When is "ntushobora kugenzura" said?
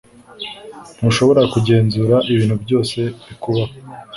0.97-2.15